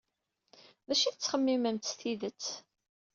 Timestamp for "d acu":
0.87-1.05